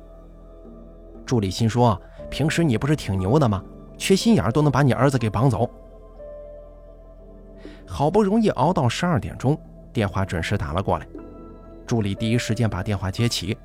[1.25, 2.01] 助理心说。
[2.29, 3.61] 平时你不是挺牛的吗？
[3.97, 5.69] 缺心眼都能把你儿子给绑走。
[7.85, 9.61] 好不容易熬到十二点钟，
[9.93, 11.07] 电话准时打了过来。
[11.85, 13.57] 助理第一时间把电话接起。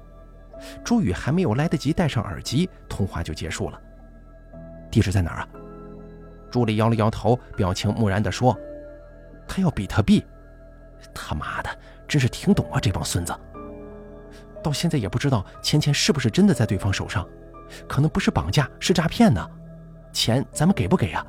[0.83, 3.81] 朱宇还没有来得及戴上耳机，通话就结束了。
[4.91, 5.49] 地址在哪儿啊？
[6.51, 8.59] 助理摇了摇头，表情木然地说
[9.47, 10.25] ：“他要比特币。
[11.15, 11.71] 他妈的，
[12.09, 12.81] 真是挺懂啊！
[12.81, 13.35] 这帮孙子，
[14.63, 17.27] 到现在也不知道钱钱是不是真的在对方手上。”
[17.89, 19.45] 可能不是绑架，是诈骗呢，
[20.13, 21.27] 钱咱们给不给呀？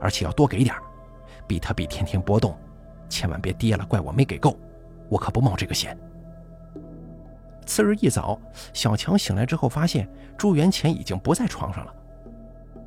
[0.00, 0.74] 而且要多给点
[1.46, 2.58] 比特币天天波动，
[3.12, 4.58] 千万别跌了，怪我没给够，
[5.10, 5.96] 我可不冒这个险。
[7.66, 8.40] 次日一早，
[8.72, 11.94] 小强醒来之后，发现朱元乾已经不在床上了。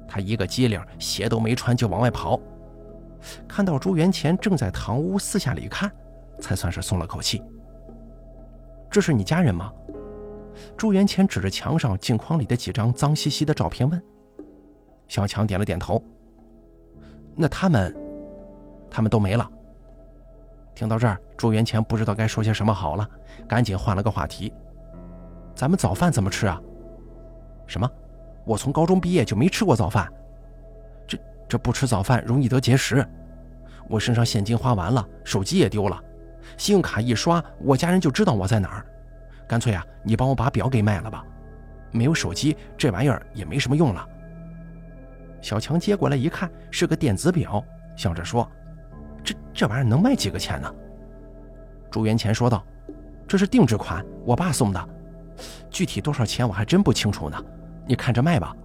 [0.07, 2.39] 他一个机灵，鞋都没穿就往外跑，
[3.47, 5.91] 看到朱元乾正在堂屋四下里看，
[6.41, 7.43] 才算是松了口气。
[8.89, 9.71] 这是你家人吗？
[10.75, 14.01] 朱元乾指着墙上镜框里的几张脏兮兮的照片问。
[15.07, 16.03] 小强点了点头。
[17.35, 17.95] 那他们，
[18.89, 19.49] 他们都没了。
[20.75, 23.09] 听到这儿，朱元乾不知道该说些什么好了，
[23.47, 24.53] 赶紧换了个话题。
[25.55, 26.61] 咱们早饭怎么吃啊？
[27.65, 27.89] 什么？
[28.43, 30.11] 我从高中毕业就没吃过早饭。
[31.07, 33.07] 这这不吃早饭容易得结石。
[33.87, 35.97] 我身上现金花完了，手机也丢了，
[36.57, 38.85] 信用卡一刷，我家人就知道我在哪儿。
[39.47, 41.23] 干脆啊，你帮我把表给卖了吧。
[41.91, 44.05] 没有手机，这玩意儿也没什么用了。
[45.41, 47.63] 小强接过来一看，是个电子表，
[47.95, 48.49] 笑着说
[49.25, 50.73] ：“这这玩意儿能卖几个钱呢？”
[51.91, 52.63] 朱元乾说道
[53.27, 54.89] ：“这是定制款，我爸送的。”
[55.69, 57.37] 具体多少钱我还真不清楚呢，
[57.85, 58.55] 你看着卖吧。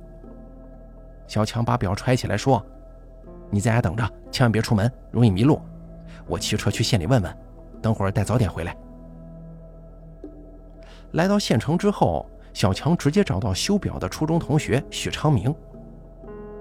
[1.26, 2.64] 小强把表揣起来说
[3.50, 5.60] ：“你在家等着，千万别出门，容易迷路。
[6.26, 7.36] 我骑车去县里问问，
[7.82, 8.76] 等会儿带早点回来。”
[11.12, 15.52] 来到县城之后，小强直接找到修表的初中同学许昌明。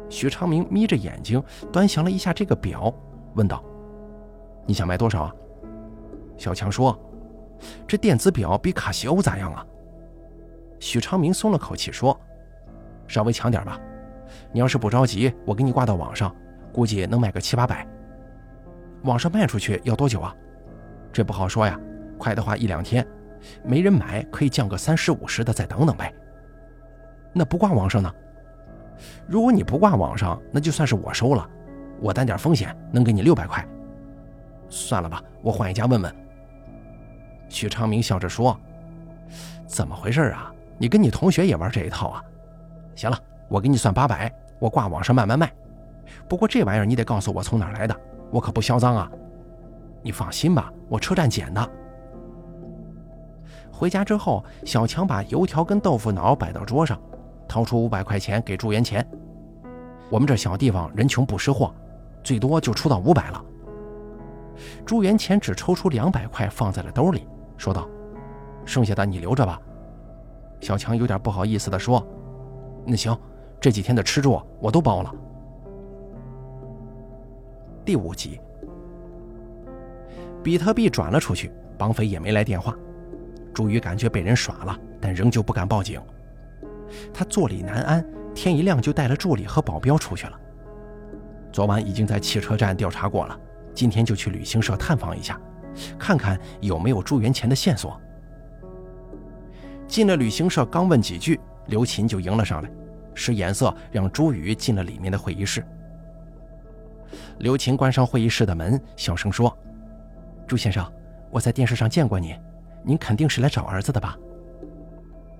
[0.09, 2.91] 许昌明眯着眼睛端详了一下这个表，
[3.35, 3.63] 问道
[4.69, 5.33] ：“你想卖多少啊？”
[6.37, 6.95] 小强说
[7.87, 9.65] ：“这电子表比卡西欧咋样啊？”
[10.79, 12.15] 许昌明松了口气说
[13.07, 13.79] ：“稍微强点吧，
[14.51, 16.33] 你要是不着急，我给你挂到网上，
[16.71, 17.85] 估计能卖个七八百。
[19.05, 20.35] 网上卖出去要多久啊？
[21.11, 21.77] 这不好说呀，
[22.19, 23.03] 快的话一两天，
[23.63, 26.13] 没人买可以降个三十五十的，再等等呗。
[27.33, 28.13] 那不挂网上呢？
[29.27, 31.49] 如果你不挂网上，那就算是我收了，
[31.99, 33.67] 我担点风险，能给你六百块。
[34.69, 36.15] 算了吧，我换一家问问。”
[37.49, 38.57] 许昌明笑着说
[39.67, 42.23] ：“怎么回事啊？”你跟你同学也玩这一套啊？
[42.95, 45.51] 行了，我给你算八百，我挂网上慢慢卖。
[46.27, 47.93] 不过这玩意儿你得告诉我从哪儿来的，
[48.31, 49.11] 我可不销赃啊。
[50.01, 51.69] 你放心吧，我车站捡的。
[53.69, 56.97] 回家之后，小强把油条跟豆腐脑摆到桌上，
[57.45, 59.05] 掏出五百块钱给朱元钱。
[60.09, 61.75] 我们这小地方人穷不识货，
[62.23, 63.45] 最多就出到五百了。
[64.85, 67.87] 朱元钱只抽出两百块放在了兜里，说道
[68.65, 69.59] ：“剩下的你留着吧。”
[70.61, 72.05] 小强有点不好意思地说
[72.85, 73.17] ：“那行，
[73.59, 75.13] 这几天的吃住我都包了。”
[77.85, 78.39] 第五集，
[80.43, 82.75] 比特币转了出去，绑匪也没来电话。
[83.53, 85.99] 朱宇感觉被人耍了，但仍旧不敢报警。
[87.13, 90.39] 他坐立难安，天一亮就带了助理和保镖出去了。
[91.51, 93.39] 昨晚已经在汽车站调查过了，
[93.73, 95.39] 今天就去旅行社探访一下，
[95.97, 97.99] 看看有没有朱元前的线索。
[99.87, 102.69] 进了旅行社，刚问几句，刘琴就迎了上来，
[103.15, 105.65] 使眼色让朱宇进了里面的会议室。
[107.39, 109.57] 刘琴关上会议室的门，小声说
[110.45, 110.85] ：“朱先生，
[111.31, 112.37] 我在电视上见过您，
[112.83, 114.15] 您肯定是来找儿子的吧？”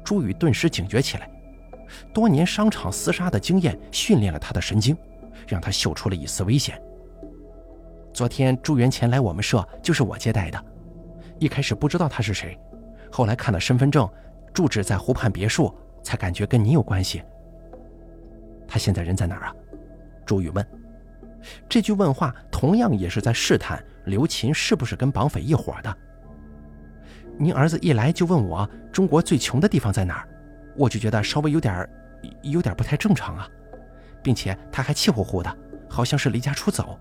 [0.03, 1.29] 朱宇顿时警觉起来，
[2.11, 4.97] 多年商场厮杀的经验训练了他的神经，
[5.47, 6.81] 让他嗅出了一丝危险。
[8.13, 10.65] 昨天朱元前来我们社就是我接待的，
[11.37, 12.59] 一开始不知道他是谁，
[13.11, 14.09] 后来看了身份证。
[14.51, 17.21] 住址在湖畔别墅，才感觉跟你有关系。
[18.67, 19.55] 他现在人在哪儿啊？
[20.25, 20.67] 朱宇问。
[21.69, 25.97] 这句问话同样也是在试探刘琴是不是跟绑匪一伙的。
[27.37, 30.27] 您儿子一来就问我中国最穷的地方在哪儿，
[30.75, 31.87] 我就觉得稍微有点
[32.41, 33.47] 有点不太正常啊，
[34.21, 36.99] 并且他还气呼呼的，好像是离家出走。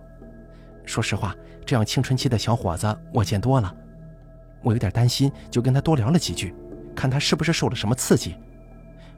[0.89, 3.73] 说实话，这样青春期的小伙子我见多了，
[4.63, 6.55] 我有点担心，就跟他多聊了几句。
[6.97, 8.35] 看他是不是受了什么刺激，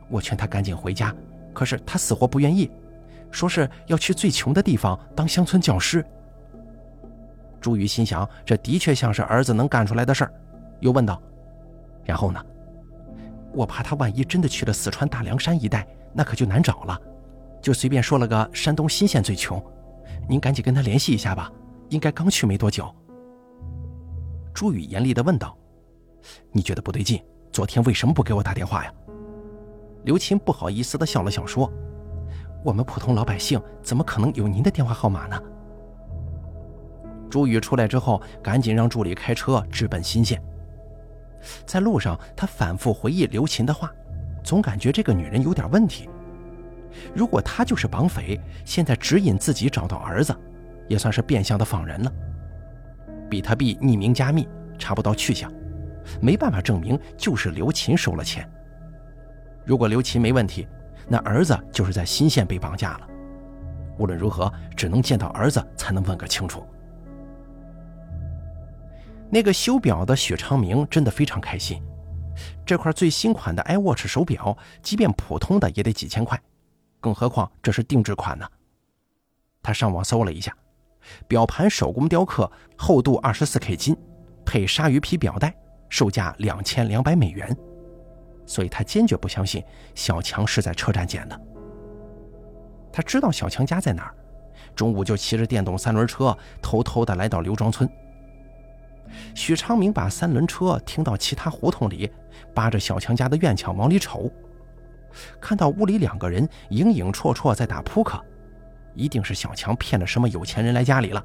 [0.09, 1.15] 我劝他赶紧回家，
[1.55, 2.69] 可是他死活不愿意，
[3.31, 6.05] 说是要去最穷的地方当乡村教师。
[7.61, 10.33] 朱宇心想，这的确像是儿子能干出来的事儿，
[10.81, 11.23] 又问道
[12.05, 12.45] ：“然后呢？
[13.53, 17.01] 我怕他万一真的去了四川大凉山一带，那可就难找了，
[17.63, 19.63] 就随便说了个山东新县最穷，
[20.29, 21.51] 您赶紧跟他联系一下吧，
[21.91, 22.93] 应该刚去没多久。”
[24.55, 25.57] 朱宇严厉地问道
[26.51, 27.23] ：“你觉得不对劲？”
[27.53, 28.93] 昨天为什么不给我打电话呀？
[30.05, 31.71] 刘琴不好意思地笑了笑说
[32.65, 35.43] ：“我们普通老百姓怎么可能有您的电话号码呢？”
[37.29, 40.41] 朱宇出来之后，赶紧让助理开车直奔新县。
[41.67, 43.93] 在路上，他反复回忆刘琴的话，
[44.45, 46.09] 总感觉这个女人有点问题。
[47.15, 50.37] 如果她就是绑匪，现在指引自己找到儿子，
[50.91, 52.13] 也算是变相的仿人了。
[53.31, 55.51] 比特币匿名加密，查不到去向，
[56.21, 58.47] 没办法证明就是刘琴收了钱。
[59.65, 60.67] 如果刘琴没问题，
[61.09, 63.09] 那儿子就是在新县被绑架了。
[63.99, 66.67] 无论如何，只能见到儿子才能问个清楚。
[69.31, 71.81] 那个修表的许昌明真的非常开心，
[72.67, 76.41] 这块最新款的 iWatch 手表，即便普通的也得几千块，
[76.99, 78.45] 更何况这是定制款呢？
[79.63, 80.53] 他上网搜了一下，
[81.27, 83.97] 表盘手工雕刻，厚度二十四 K 金，
[84.45, 85.55] 配鲨鱼皮表带，
[85.89, 87.57] 售价两千两百美元。
[88.47, 89.63] 所以他坚决不相信
[89.95, 91.41] 小强是在车站捡的。
[92.93, 94.15] 他知道小强家在哪儿，
[94.75, 97.89] 中午就骑着电动三轮车偷偷的来到刘庄村。
[99.35, 102.11] 许昌明把三轮车停到其他胡同里，
[102.55, 104.31] 扒着小强家的院墙往里瞅，
[105.41, 108.21] 看到屋里两个人影影绰绰在打扑克，
[108.95, 111.25] 一定是小强骗了什么有钱人来家里了。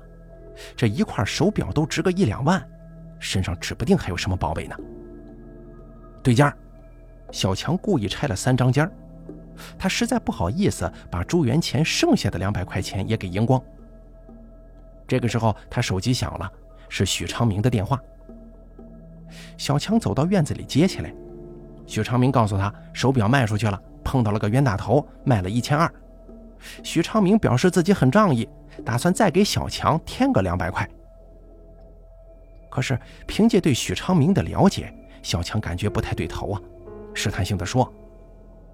[0.75, 2.65] 这一块手表都值个一两万，
[3.19, 4.75] 身上指不定还有什么宝贝呢。
[6.23, 6.55] 对家，
[7.31, 8.91] 小强故意拆了三张尖儿
[9.77, 13.61] 他实在不好意思把朱元钱剩下的两百块钱也给赢光。
[15.07, 16.51] 这个时候，他手机响了。
[16.87, 17.99] 是许昌明的电话。
[19.57, 21.13] 小强走到院子里接起来，
[21.87, 25.91] 许昌明告诉他手表卖出去了，碰到了个冤大头，卖了一千二。
[26.83, 28.47] 许昌明表示自己很仗义，
[28.83, 30.87] 打算再给小强添个两百块。
[32.69, 36.61] 可是凭借对许昌明的了解，小强感觉不太对头啊，
[37.13, 37.91] 试探性的说：“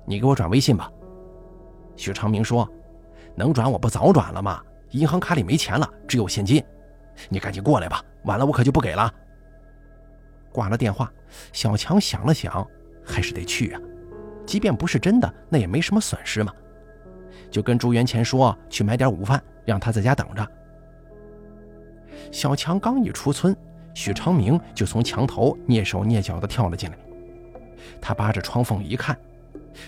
[0.05, 0.91] 你给我转微信吧。”
[1.95, 2.67] 许昌明说
[3.35, 4.61] ：“能转我不早转了吗？
[4.91, 6.63] 银行卡里没钱了，只有现金。”
[7.29, 9.13] 你赶紧过来吧，晚了我可就不给了。
[10.51, 11.11] 挂了电话，
[11.53, 12.65] 小强想了想，
[13.05, 13.81] 还是得去啊。
[14.45, 16.51] 即便不是真的，那也没什么损失嘛。
[17.51, 20.47] 就跟朱元钱说去买点午饭，让他在家等着。
[22.31, 23.55] 小强刚一出村，
[23.93, 26.97] 许昌明就从墙头蹑手蹑脚地跳了进来。
[27.99, 29.17] 他扒着窗缝一看，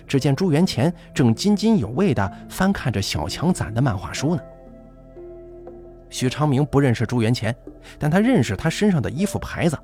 [0.05, 4.41] 只见朱元钱正津津有味地翻看着小强攒的漫画书呢。
[6.09, 7.55] 许昌明不认识朱元钱，
[7.97, 9.77] 但他认识他身上的衣服牌子，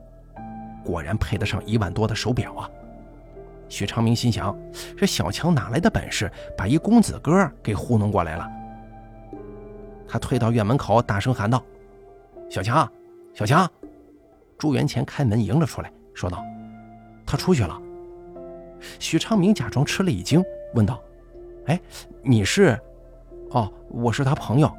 [0.84, 2.70] 果然配得上一万多的手表啊！
[3.70, 4.58] 许昌明心想：
[4.98, 8.50] 这小强哪来的本事，把一公子哥给糊弄过来了？
[10.08, 11.64] 他退到院门口，大声喊道
[12.50, 12.92] ：“小强，
[13.34, 13.70] 小强！”
[14.58, 16.44] 朱元钱开门迎了出来，说道
[17.26, 17.80] ：“他出去了。”
[19.00, 21.00] 许昌明假装吃了一惊，问道
[21.68, 21.80] ：“哎，
[22.24, 22.78] 你是？
[23.52, 24.72] 哦，我是他朋友。”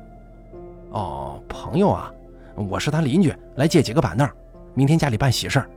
[0.90, 2.12] 哦，朋友啊，
[2.56, 4.28] 我是他邻居，来借几个板凳，
[4.74, 5.70] 明天家里办喜事儿。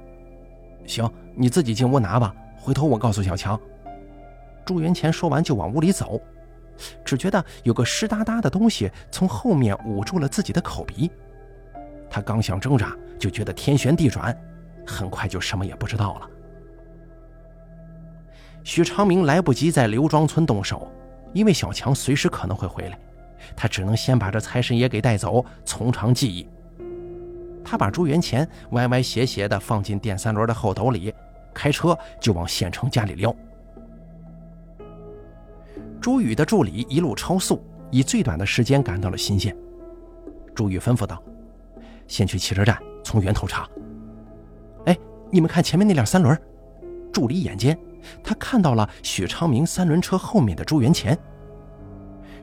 [0.87, 3.59] 行，你自己进屋拿吧，回头我告诉小强。
[4.63, 6.21] 朱元钱说完就往屋里走，
[7.03, 11.11] 只觉得有个湿哒哒的东西从后面捂住了自己的口鼻。
[12.09, 14.33] 他刚想挣扎，就觉得天旋地转，
[14.87, 16.29] 很快就什么也不知道了。
[18.63, 20.89] 许长明来不及在刘庄村动手，
[21.33, 22.97] 因为小强随时可能会回来。
[23.57, 26.47] 他只能先把这财神爷给带走，从长计议。
[27.61, 31.13] 他把朱元钱歪歪斜斜地放进电三轮的后斗里，
[31.53, 33.33] 开车就往县城家里撩。
[36.01, 39.55] 朱宇的助理一路超速，以最短的时间赶到了新县。
[40.53, 41.21] 朱宇吩咐道
[42.07, 43.67] ：“先去汽车站，从源头查。”
[44.85, 44.97] 哎，
[45.31, 46.37] 你们看前面那辆三轮。
[47.11, 47.77] 助理眼尖，
[48.23, 51.17] 他看到了许昌明三轮车后面的朱元钱。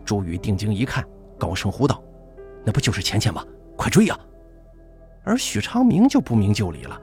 [0.05, 1.05] 朱宇定睛一看，
[1.37, 2.03] 高声呼道
[2.65, 3.45] ：“那不就是钱钱吗？
[3.77, 4.19] 快追呀！”
[5.23, 6.99] 而许昌明就不明就里了，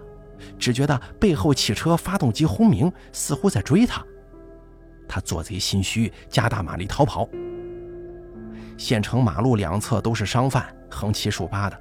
[0.58, 4.04] 只觉得背后汽车发动机轰鸣，似乎在追他。
[5.08, 7.28] 他做贼心虚，加大马力逃跑。
[8.78, 11.80] 县城马路两侧都是商贩，横七竖八的，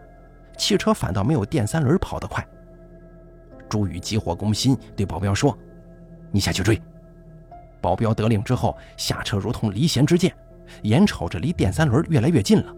[0.57, 2.47] 汽车反倒没有电三轮跑得快。
[3.69, 5.57] 朱宇急火攻心，对保镖说
[6.31, 6.81] ：“你下去追。”
[7.83, 10.35] 保镖得令之后，下车如同离弦之箭。
[10.83, 12.75] 眼瞅着离电三轮越来越近了，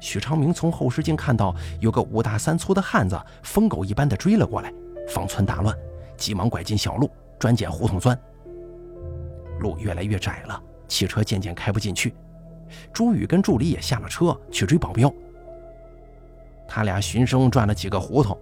[0.00, 4.72] 许昌明从后视镜看到有个五大三粗的汉子疯狗一般的追了过来，
[5.08, 5.76] 方寸大乱，
[6.16, 8.18] 急忙拐进小路，专捡胡同钻。
[9.60, 12.14] 路越来越窄了，汽车渐渐开不进去。
[12.92, 15.12] 朱宇跟助理也下了车去追保镖。
[16.66, 18.36] 他俩循声转了几个胡同，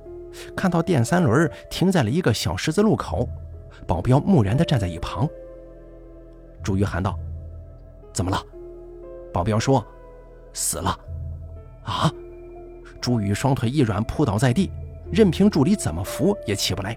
[0.57, 3.29] 看到电三轮停在了一个小十字路口，
[3.87, 5.29] 保镖木然地站在一旁。
[6.63, 7.19] 朱宇喊道。
[8.13, 8.43] 怎么了？
[9.33, 9.85] 保镖说
[10.53, 10.99] ：“死了。”
[11.89, 12.13] 啊！
[13.01, 14.71] 朱宇双腿一软，扑倒在地，
[15.11, 16.97] 任凭助理怎么扶也起不来。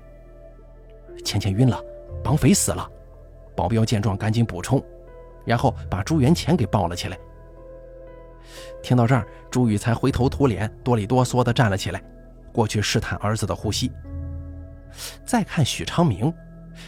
[1.23, 1.81] 钱钱晕了，
[2.23, 2.89] 绑匪死了。
[3.55, 4.83] 保镖见状赶紧补充
[5.45, 7.17] ：“然后把朱元钱给抱了起来。
[8.81, 12.03] 听到这儿，朱宇才灰头土脸、哆里哆嗦地站了起来，
[12.51, 13.91] 过去试探儿子的呼吸。
[15.23, 16.33] 再看许昌明，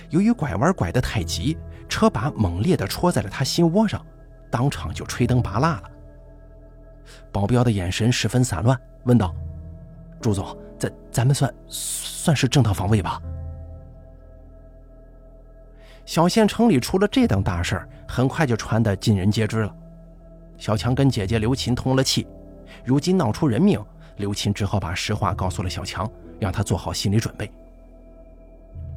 [0.10, 4.04] 由于拐弯拐得太急，车把猛烈地戳在了他心窝上，
[4.50, 5.90] 当场就吹灯拔蜡了。
[7.32, 9.34] 保镖的眼神十分散乱，问道
[10.22, 13.22] ：“朱总，咱咱们算算是正当防卫吧？”
[16.06, 19.76] 小县城里出了这等大事很快就传得尽人皆知了。
[20.58, 22.28] 小强跟姐姐刘琴通了气，
[22.84, 23.84] 如今闹出人命，
[24.18, 27.50] 刘琴只好把实话告诉了小强，让他做好心理准备。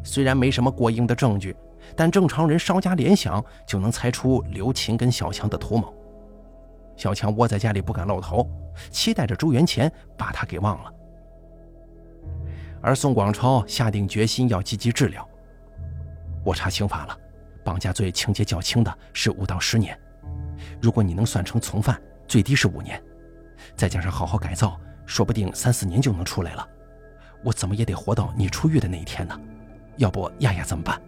[0.02, 1.56] 虽然没什么过硬的证据，
[1.94, 5.92] 但正常人稍加联想就能猜出刘琴跟小强的图谋。
[6.96, 8.48] 小强窝在家里不敢露头，
[8.90, 10.92] 期待着朱元乾把他给忘了。
[12.82, 15.28] 而宋广超下定决心要积极治疗。
[16.44, 17.18] 我查刑法了，
[17.64, 19.98] 绑架罪情节较轻的是五到十年。
[20.80, 23.02] 如果你能算成从犯，最低是五年，
[23.74, 26.66] 再加上好好改造，说不定三四年就能出来了。
[27.44, 29.38] 我怎么也得活到你出狱的那一天呢？
[29.96, 31.00] 要不亚亚怎么办？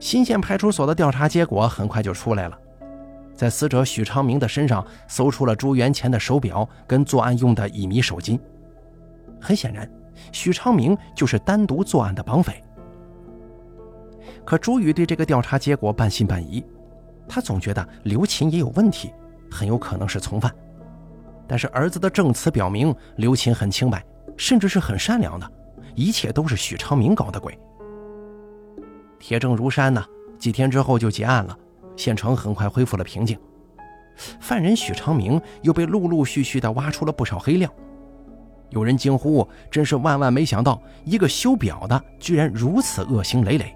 [0.00, 2.58] 新县派出所的调查结果很快就出来了，
[3.34, 8.38] 在死者许昌明的身上搜出了朱元乾的手表跟作案用的乙醚手巾。
[9.40, 9.90] 很显然，
[10.32, 12.62] 许昌明就是单独作案的绑匪。
[14.44, 16.64] 可朱宇对这个调查结果半信半疑。
[17.26, 19.10] 他总觉得刘琴也有问题，
[19.50, 20.54] 很有可能是从犯。
[21.48, 24.04] 但是儿子的证词表明，刘琴很清白，
[24.36, 25.50] 甚至是很善良的，
[25.94, 27.58] 一切都是许昌明搞的鬼。
[29.18, 30.04] 铁证如山呐，
[30.38, 31.58] 几天之后就结案了，
[31.96, 33.38] 县城很快恢复了平静。
[34.40, 37.68] 犯人许昌明又被陆陆续续的挖出了不少黑料。
[38.70, 43.74] 有人惊呼：“真是万万没想到，一个修表的居然如此恶行累累。”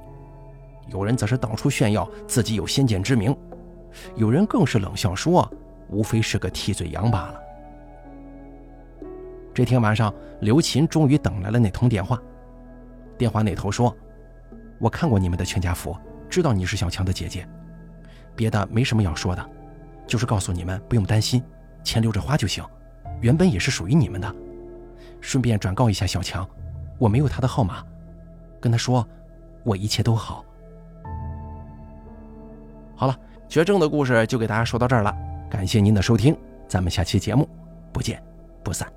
[0.89, 3.37] 有人则是到处炫耀自己有先见之明，
[4.17, 5.49] 有人更是冷笑说
[5.91, 7.41] ：“无非是个替罪羊罢了。”
[9.53, 12.21] 这天晚上，刘琴终于等来了那通电话。
[13.17, 13.95] 电话那头说
[14.79, 15.97] ：“我看过你们的全家福，
[16.31, 17.47] 知道你是小强的姐姐，
[18.39, 19.51] 别的没什么要说的，
[20.07, 21.43] 就是告诉你们不用担心，
[21.83, 22.65] 钱留着花就行，
[23.21, 24.35] 原本也是属于你们的。
[25.21, 26.49] 顺便转告一下小强，
[26.97, 27.85] 我没有他的号码，
[28.61, 29.05] 跟他说
[29.65, 30.45] 我一切都好。”
[32.95, 33.19] 好了，
[33.49, 35.13] 绝症的故事就给大家说到这儿了，
[35.51, 36.37] 感谢您的收听，
[36.69, 37.49] 咱们下期节目
[37.93, 38.23] 不见
[38.63, 38.89] 不散。